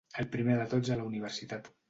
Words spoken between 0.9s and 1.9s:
a la Universitat.